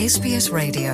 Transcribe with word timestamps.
SBS 0.00 0.46
Radio. 0.56 0.92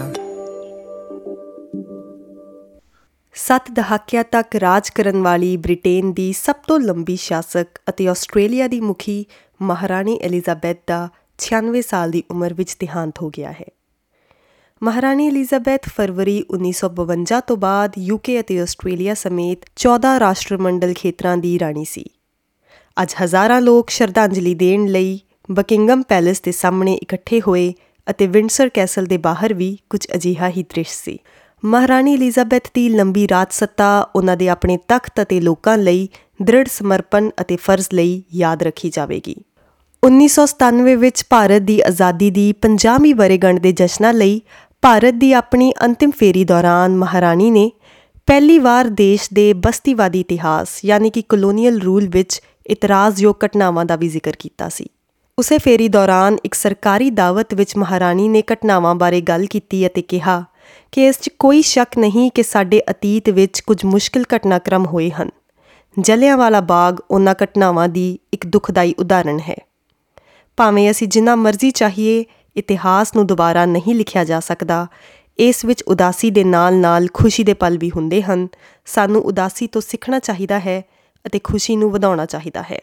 ਸੱਤ 3.35 3.71
ਦਹਾਕਿਆਂ 3.71 4.24
ਤੱਕ 4.24 4.56
ਰਾਜ 4.56 4.88
ਕਰਨ 4.88 5.22
ਵਾਲੀ 5.22 5.56
ਬ੍ਰਿਟੇਨ 5.56 6.12
ਦੀ 6.12 6.33
ਸਭ 6.33 6.54
ਤੋਂ 6.67 6.80
ਲੰਬੀ 6.80 7.17
ਸ਼ਾਸਕ 7.17 7.67
ਅਤੇ 7.88 8.08
ਆਸਟ੍ਰੇਲੀਆ 8.08 8.69
ਦੀ 8.69 8.81
ਮੁਖੀ 8.81 9.26
ਮਹਾਰਾਣੀ 9.63 10.19
ਐਲਿਜ਼ਾਬੈਥ 10.22 10.76
ਦਾ 10.87 11.08
96 11.38 11.81
ਸਾਲ 11.81 12.10
ਦੀ 12.10 12.22
ਉਮਰ 12.31 12.54
ਵਿੱਚ 12.54 12.76
ਦੇਹਾਂਤ 12.81 13.22
ਹੋ 13.22 13.31
ਗਿਆ 13.31 13.53
ਹੈ। 13.53 13.65
ਮਹਾਰਾਣੀ 14.83 15.26
ਐਲਿਜ਼ਾਬੈਥ 15.26 15.88
ਫਰਵਰੀ 15.88 16.45
1952 16.55 17.41
ਤੋਂ 17.46 17.56
ਬਾਅਦ 17.56 17.92
ਯੂਕੇ 17.98 18.41
ਅਤੇ 18.41 18.60
ਆਸਟ੍ਰੇਲੀਆ 18.60 19.14
ਸਮੇਤ 19.14 19.59
14 19.77 20.19
ਰਾਸ਼ਟਰਮੰਡਲ 20.20 20.95
ਖੇਤਰਾਂ 20.95 21.37
ਦੀ 21.37 21.59
ਰਾਣੀ 21.59 21.84
ਸੀ। 21.84 22.05
ਅੱਜ 23.02 23.14
ਹਜ਼ਾਰਾਂ 23.24 23.60
ਲੋਕ 23.60 23.91
ਸ਼ਰਧਾਂਜਲੀ 23.91 24.55
ਦੇਣ 24.55 24.87
ਲਈ 24.87 25.20
ਬਕਿੰਗਮ 25.51 26.03
ਪੈਲੇਸ 26.03 26.41
ਦੇ 26.41 26.53
ਸਾਹਮਣੇ 26.53 26.95
ਇਕੱਠੇ 26.95 27.41
ਹੋਏ 27.41 27.75
ਅਤੇ 28.10 28.27
ਵਿੰਡਸਰ 28.27 28.69
ਕੈਸਲ 28.69 29.06
ਦੇ 29.06 29.16
ਬਾਹਰ 29.16 29.55
ਵੀ 29.55 29.77
ਕੁਝ 29.91 30.06
ਅਜੀਹਾ 30.14 30.48
ਹੀ 30.48 30.62
ਦ੍ਰਿਸ਼ 30.62 30.95
ਸੀ। 30.95 31.19
ਮਹਾਰਾਣੀ 31.64 32.14
ਐਲਿਜ਼ਾਬੈਥ 32.14 32.69
ਦੀ 32.74 32.88
ਲੰਬੀ 32.88 33.28
ਰਾਜ 33.28 33.46
ਸੱਤਾ 33.50 34.10
ਉਹਨਾਂ 34.16 34.36
ਦੇ 34.36 34.48
ਆਪਣੇ 34.48 34.78
ਤਖਤ 34.88 35.23
ਅਤੇ 35.23 35.41
ਲੋਕਾਂ 35.41 35.78
ਲਈ 35.78 36.09
ਦ੍ਰਿੜ 36.42 36.69
ਸਮਰਪਣ 36.69 37.30
ਅਤੇ 37.41 37.56
ਫਰਜ਼ 37.56 37.88
ਲਈ 37.95 38.23
ਯਾਦ 38.34 38.62
ਰੱਖੀ 38.62 38.91
ਜਾਵੇਗੀ। 38.91 39.34
1997 40.02 40.95
ਵਿੱਚ 40.96 41.24
ਭਾਰਤ 41.30 41.62
ਦੀ 41.62 41.80
ਆਜ਼ਾਦੀ 41.80 42.30
ਦੀ 42.30 42.55
50ਵੀਂ 42.62 43.14
ਵਰ੍ਹੇਗੰਢ 43.14 43.59
ਦੇ 43.59 43.73
ਜਸ਼ਨਾਂ 43.73 44.12
ਲਈ 44.14 44.41
ਭਾਰਤ 44.83 45.14
ਦੀ 45.14 45.33
ਆਪਣੀ 45.33 45.72
ਅੰਤਿਮ 45.83 46.11
ਫੇਰੀ 46.11 46.45
ਦੌਰਾਨ 46.45 46.97
ਮਹਾਰਾਣੀ 46.97 47.50
ਨੇ 47.50 47.70
ਪਹਿਲੀ 48.27 48.58
ਵਾਰ 48.58 48.88
ਦੇਸ਼ 48.88 49.28
ਦੇ 49.33 49.52
ਬਸਤੀਵਾਦੀ 49.52 50.20
ਇਤਿਹਾਸ, 50.20 50.84
ਯਾਨੀ 50.84 51.11
ਕਿ 51.11 51.22
ਕਲੋਨੀਅਲ 51.22 51.80
ਰੂਲ 51.80 52.08
ਵਿੱਚ 52.08 52.41
ਇਤਰਾਜ਼ਯੋਗ 52.66 53.34
ਘਟਨਾਵਾਂ 53.45 53.84
ਦਾ 53.84 53.97
ਵੀ 53.97 54.08
ਜ਼ਿਕਰ 54.08 54.33
ਕੀਤਾ 54.38 54.69
ਸੀ। 54.69 54.86
ਉਸੇ 55.39 55.59
ਫੇਰੀ 55.59 55.89
ਦੌਰਾਨ 55.89 56.37
ਇੱਕ 56.45 56.55
ਸਰਕਾਰੀ 56.55 57.11
ਦਾਵਤ 57.11 57.55
ਵਿੱਚ 57.55 57.77
ਮਹਾਰਾਣੀ 57.77 58.28
ਨੇ 58.28 58.42
ਘਟਨਾਵਾਂ 58.53 58.95
ਬਾਰੇ 58.95 59.20
ਗੱਲ 59.20 59.47
ਕੀਤੀ 59.47 59.86
ਅਤੇ 59.86 60.03
ਕਿਹਾ 60.03 60.45
ਕਿ 60.92 61.06
ਇਸ 61.06 61.20
'ਚ 61.20 61.31
ਕੋਈ 61.39 61.62
ਸ਼ੱਕ 61.62 61.98
ਨਹੀਂ 61.98 62.31
ਕਿ 62.31 62.42
ਸਾਡੇ 62.42 62.83
ਅਤੀਤ 62.91 63.31
ਵਿੱਚ 63.31 63.61
ਕੁਝ 63.61 63.84
ਮੁਸ਼ਕਲ 63.84 64.25
ਘਟਨਾਕ੍ਰਮ 64.36 64.86
ਹੋਏ 64.86 65.11
ਹਨ। 65.11 65.31
ਜਲਿਆਂਵਾਲਾ 65.98 66.61
ਬਾਗ 66.61 66.98
ਉਹਨਾਂ 67.11 67.34
ਘਟਨਾਵਾਂ 67.45 67.89
ਦੀ 67.89 68.19
ਇੱਕ 68.33 68.47
ਦੁਖਦਾਈ 68.47 68.95
ਉਦਾਹਰਣ 68.98 69.39
ਹੈ। 69.39 69.56
ਭਾਵੇਂ 70.56 70.91
ਅਸੀਂ 70.91 71.08
ਜਿੰਨਾ 71.08 71.36
ਮਰਜ਼ੀ 71.36 71.70
ਚਾਹੀਏ, 71.70 72.25
ਇਤਿਹਾਸ 72.56 73.17
ਨੂੰ 73.17 73.27
ਦੁਬਾਰਾ 73.27 73.67
ਨਹੀਂ 73.67 73.95
ਲਿਖਿਆ 73.95 74.25
ਜਾ 74.25 74.41
ਸਕਦਾ, 74.41 74.86
ਇਸ 75.39 75.64
ਵਿੱਚ 75.64 75.83
ਉਦਾਸੀ 75.83 76.31
ਦੇ 76.31 76.45
ਨਾਲ-ਨਾਲ 76.45 77.08
ਖੁਸ਼ੀ 77.14 77.45
ਦੇ 77.45 77.55
ਪਲ 77.55 77.78
ਵੀ 77.78 77.91
ਹੁੰਦੇ 77.91 78.23
ਹਨ। 78.23 78.48
ਸਾਨੂੰ 78.86 79.23
ਉਦਾਸੀ 79.23 79.67
ਤੋਂ 79.67 79.81
ਸਿੱਖਣਾ 79.81 80.19
ਚਾਹੀਦਾ 80.19 80.58
ਹੈ 80.58 80.84
ਅਤੇ 81.27 81.39
ਖੁਸ਼ੀ 81.39 81.77
ਨੂੰ 81.77 81.91
ਵਧਾਉਣਾ 81.91 82.27
ਚਾਹੀਦਾ 82.27 82.62
ਹੈ। 82.62 82.81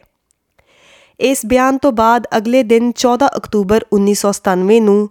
ਇਸ 1.20 1.44
ਬਿਆਨ 1.46 1.78
ਤੋਂ 1.78 1.92
ਬਾਅਦ 1.92 2.26
ਅਗਲੇ 2.36 2.62
ਦਿਨ 2.62 2.92
14 2.96 3.28
ਅਕਤੂਬਰ 3.36 3.84
1997 3.94 4.80
ਨੂੰ 4.80 5.08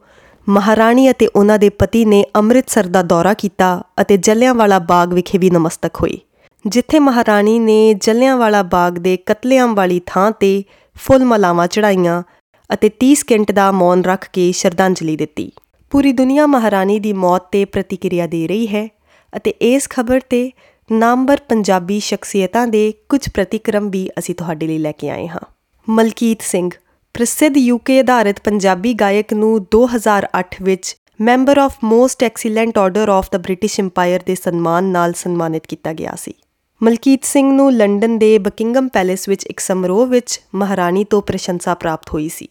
ਮਹਾਰਾਣੀ 0.48 1.10
ਅਤੇ 1.12 1.28
ਉਹਨਾਂ 1.28 1.58
ਦੇ 1.60 1.70
ਪਤੀ 1.70 2.04
ਨੇ 2.06 2.24
ਅੰਮ੍ਰਿਤਸਰ 2.36 2.88
ਦਾ 2.88 3.02
ਦੌਰਾ 3.04 3.34
ਕੀਤਾ 3.34 3.70
ਅਤੇ 4.02 4.18
ਜਲਿਆਂਵਾਲਾ 4.18 4.80
ਬਾਗ 4.80 5.14
ਵਿਖੇ 5.14 5.38
ਵੀ 5.38 5.50
ਨਮਸਤਕ 5.50 6.02
ਹੋਏ, 6.02 6.18
ਜਿੱਥੇ 6.66 7.00
ਮਹਾਰਾਣੀ 7.00 7.58
ਨੇ 7.60 7.94
ਜਲਿਆਂਵਾਲਾ 7.94 8.62
ਬਾਗ 8.64 8.98
ਦੇ 8.98 9.18
ਕਤਲੇਆਮ 9.26 9.76
ਵਾਲੀ 9.76 10.02
ਥਾਂ 10.06 10.32
ਤੇ 10.32 10.64
ਫੁੱਲ 10.96 11.26
ਮਲਾਵਾਂ 11.26 11.68
ਚੜਾਈਆਂ 11.68 12.22
ਅਤੇ 12.70 12.90
30 13.04 13.14
ਸਕਿੰਟ 13.16 13.52
ਦਾ 13.52 13.72
ਮੌਨ 13.72 14.04
ਰੱਖ 14.04 14.30
ਕੇ 14.34 14.52
ਸ਼ਰਧਾਂਜਲੀ 14.52 15.16
ਦਿੱਤੀ। 15.16 15.52
ਪੂਰੀ 15.92 16.12
ਦੁਨੀਆ 16.12 16.46
ਮਹਾਰਾਣੀ 16.48 17.00
ਦੀ 17.00 17.14
ਮੌਤ 17.16 17.48
ਤੇ 17.52 17.66
ਪ੍ਰਤੀਕਿਰਿਆ 17.66 18.28
ਦੇ 18.28 18.48
ਰਹੀ 18.48 18.68
ਹੈ 18.68 18.88
ਅਤੇ 19.34 19.54
ਇਸ 19.62 19.88
ਖਬਰ 19.90 20.22
ਤੇ 20.30 20.50
ਨਾਮਵਰ 20.90 21.40
ਪੰਜਾਬੀ 21.50 22.00
ਸ਼ਖਸੀਅਤਾਂ 22.00 22.66
ਦੇ 22.68 22.92
ਕੁਝ 23.10 23.22
ਪ੍ਰਤੀਕਰਮ 23.30 23.90
ਵੀ 23.90 24.10
ਅਸੀਂ 24.20 24.36
ਤੁਹਾਡੇ 24.36 24.68
ਲਈ 24.68 24.78
ਲੈ 24.78 24.92
ਕੇ 24.92 25.10
ਆਏ 25.10 25.28
ਹਾਂ। 25.28 25.40
ਮਲਕੀਤ 25.90 26.42
ਸਿੰਘ, 26.42 26.70
ਪ੍ਰਸਿੱਧ 27.14 27.58
ਯੂਕੇ 27.58 28.00
ਆਧਾਰਿਤ 28.00 28.40
ਪੰਜਾਬੀ 28.40 28.94
ਗਾਇਕ 28.94 29.34
ਨੂੰ 29.34 29.66
2008 29.66 30.56
ਵਿੱਚ 30.62 30.96
Member 31.22 31.58
of 31.58 31.78
Most 31.84 32.24
Excellent 32.24 32.78
Order 32.78 33.10
of 33.10 33.30
the 33.32 33.38
British 33.38 33.80
Empire 33.80 34.24
ਦੇ 34.26 34.36
ਸਨਮਾਨ 34.36 34.84
ਨਾਲ 34.84 35.14
ਸਨਮਾਨਿਤ 35.14 35.68
ਕੀਤਾ 35.68 35.94
ਗਿਆ 35.94 36.16
ਸੀ। 36.16 36.34
ਮਲਕੀਤ 36.84 37.24
ਸਿੰਘ 37.24 37.54
ਨੂੰ 37.54 37.74
ਲੰਡਨ 37.74 38.18
ਦੇ 38.18 38.38
ਬਕਿੰਗਮ 38.38 38.88
ਪੈਲੇਸ 38.88 39.30
ਵਿੱਚ 39.30 39.46
ਇੱਕ 39.46 39.60
ਸਮਾਰੋਹ 39.60 40.06
ਵਿੱਚ 40.06 40.42
ਮਹਾਰਾਣੀ 40.56 41.04
ਤੋਂ 41.04 41.22
ਪ੍ਰਸ਼ੰਸਾ 41.22 41.74
ਪ੍ਰਾਪਤ 41.74 42.14
ਹੋਈ 42.14 42.30
ਸੀ। 42.30 42.48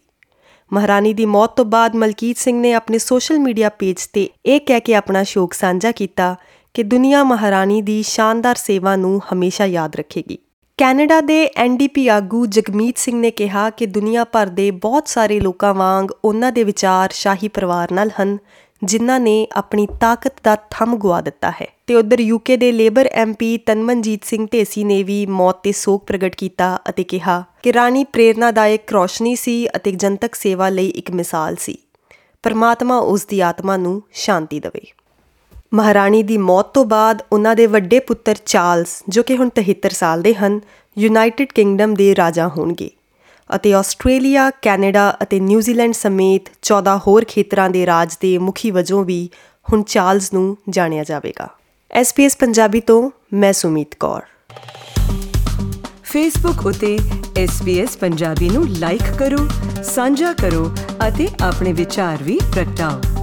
ਮਹਾਰਾਣੀ 0.73 1.13
ਦੀ 1.13 1.25
ਮੌਤ 1.25 1.55
ਤੋਂ 1.55 1.65
ਬਾਅਦ 1.65 1.95
ਮਲਕੀਤ 1.95 2.37
ਸਿੰਘ 2.37 2.59
ਨੇ 2.61 2.73
ਆਪਣੇ 2.73 2.97
ਸੋਸ਼ਲ 2.97 3.39
ਮੀਡੀਆ 3.39 3.69
ਪੇਜ 3.69 4.05
ਤੇ 4.13 4.29
ਇਹ 4.45 4.59
ਕਹਿ 4.59 4.79
ਕੇ 4.79 4.95
ਆਪਣਾ 4.95 5.23
ਸ਼ੋਕ 5.23 5.53
ਸਾਂਝਾ 5.53 5.91
ਕੀਤਾ 5.91 6.35
ਕਿ 6.73 6.83
ਦੁਨੀਆ 6.83 7.23
ਮਹਾਰਾਣੀ 7.23 7.81
ਦੀ 7.81 8.03
ਸ਼ਾਨਦਾਰ 8.03 8.55
ਸੇਵਾ 8.55 8.95
ਨੂੰ 8.95 9.21
ਹਮੇਸ਼ਾ 9.33 9.65
ਯਾਦ 9.65 9.95
ਰੱਖੇਗੀ। 9.95 10.37
ਕੈਨੇਡਾ 10.77 11.21
ਦੇ 11.21 11.45
ਐਨਡੀਪੀ 11.57 12.07
ਆਗੂ 12.07 12.45
ਜਗਮੀਤ 12.45 12.97
ਸਿੰਘ 12.97 13.19
ਨੇ 13.19 13.29
ਕਿਹਾ 13.31 13.69
ਕਿ 13.69 13.85
ਦੁਨੀਆ 13.85 14.23
ਭਰ 14.23 14.47
ਦੇ 14.47 14.69
ਬਹੁਤ 14.71 15.07
ਸਾਰੇ 15.07 15.39
ਲੋਕਾਂ 15.39 15.73
ਵਾਂਗ 15.73 16.09
ਉਹਨਾਂ 16.25 16.51
ਦੇ 16.51 16.63
ਵਿਚਾਰ 16.63 17.11
ਸ਼ਾਹੀ 17.11 17.47
ਪਰਿਵਾਰ 17.47 17.91
ਨਾਲ 17.91 18.09
ਹਨ, 18.21 18.37
ਜਿਨ੍ਹਾਂ 18.83 19.19
ਨੇ 19.19 19.47
ਆਪਣੀ 19.55 19.87
ਤਾਕਤ 20.01 20.33
ਦਾ 20.43 20.55
ਥੰਮ 20.69 20.95
ਗਵਾ 20.95 21.21
ਦਿੱਤਾ 21.21 21.51
ਹੈ। 21.61 21.67
ਤੇ 21.87 21.95
ਉਧਰ 21.95 22.19
ਯੂਕੇ 22.19 22.57
ਦੇ 22.57 22.71
ਲੇਬਰ 22.71 23.09
ਐਮਪੀ 23.11 23.57
ਤਨਮਨਜੀਤ 23.57 24.25
ਸਿੰਘ 24.25 24.47
ਢੇਸੀ 24.53 24.83
ਨੇ 24.83 25.01
ਵੀ 25.03 25.25
ਮੌਤ 25.25 25.61
ਤੇ 25.63 25.71
ਸੋਗ 25.71 25.99
ਪ੍ਰਗਟ 26.07 26.35
ਕੀਤਾ 26.35 26.79
ਅਤੇ 26.89 27.03
ਕਿਹਾ 27.03 27.43
ਕਿ 27.63 27.73
ਰਾਣੀ 27.73 28.03
ਪ੍ਰੇਰਨਾਦਾਇਕ 28.03 28.93
ਰੋਸ਼ਨੀ 28.93 29.35
ਸੀ 29.35 29.67
ਅਤੇ 29.75 29.91
ਜਨਤਕ 29.91 30.35
ਸੇਵਾ 30.35 30.69
ਲਈ 30.69 30.87
ਇੱਕ 30.87 31.11
ਮਿਸਾਲ 31.11 31.55
ਸੀ। 31.55 31.77
ਪਰਮਾਤਮਾ 32.43 32.97
ਉਸ 32.97 33.25
ਦੀ 33.25 33.39
ਆਤਮਾ 33.39 33.77
ਨੂੰ 33.77 34.01
ਸ਼ਾਂਤੀ 34.13 34.59
ਦੇਵੇ। 34.59 34.85
ਮਹਾਰਾਣੀ 35.73 36.23
ਦੀ 36.23 36.37
ਮੌਤ 36.37 36.65
ਤੋਂ 36.65 36.85
ਬਾਅਦ 36.85 37.21
ਉਹਨਾਂ 37.31 37.55
ਦੇ 37.55 37.65
ਵੱਡੇ 37.65 37.99
ਪੁੱਤਰ 37.99 38.35
ਚਾਰਲਸ, 38.45 39.03
ਜੋ 39.09 39.23
ਕਿ 39.23 39.37
ਹੁਣ 39.37 39.49
73 39.49 39.89
ਸਾਲ 39.89 40.21
ਦੇ 40.21 40.33
ਹਨ, 40.33 40.59
ਯੂਨਾਈਟਿਡ 40.97 41.47
ਕਿੰਗਡਮ 41.55 41.93
ਦੇ 41.93 42.15
ਰਾਜਾ 42.15 42.47
ਹੋਣਗੇ 42.47 42.89
ਅਤੇ 43.55 43.73
ਆਸਟ੍ਰੇਲੀਆ, 43.73 44.49
ਕੈਨੇਡਾ 44.49 45.17
ਅਤੇ 45.23 45.39
ਨਿਊਜ਼ੀਲੈਂਡ 45.39 45.93
ਸਮੇਤ 45.93 46.41
14 46.61 46.97
ਹੋਰ 47.07 47.25
ਖੇਤਰਾਂ 47.25 47.69
ਦੇ 47.69 47.85
ਰਾਜ 47.85 48.15
ਦੇ 48.21 48.37
ਮੁਖੀ 48.37 48.71
ਵਜੋਂ 48.71 49.03
ਵੀ 49.03 49.29
ਹੁਣ 49.73 49.83
ਚਾਰਲਸ 49.83 50.33
ਨੂੰ 50.33 50.57
ਜਾਣਿਆ 50.69 51.03
ਜਾਵੇਗਾ। 51.03 51.47
ਐਸਪੀਐਸ 51.91 52.37
ਪੰਜਾਬੀ 52.37 52.79
ਤੋਂ 52.79 53.11
ਮੈਂ 53.33 53.53
ਸੁਮੀਤ 53.53 53.95
ਕੌਰ। 53.95 54.21
ਫੇਸਬੁੱਕ 56.03 56.65
ਉਤੇ 56.65 56.99
SBS 57.43 57.89
ਪੰਜਾਬੀ 57.99 58.49
ਨੂੰ 58.49 58.69
ਲਾਈਕ 58.69 59.13
ਕਰੋ, 59.19 59.47
ਸਾਂਝਾ 59.83 60.33
ਕਰੋ 60.33 60.71
ਅਤੇ 61.07 61.27
ਆਪਣੇ 61.41 61.73
ਵਿਚਾਰ 61.73 62.23
ਵੀ 62.23 62.39
ਪ੍ਰਗਟਾਓ। 62.53 63.16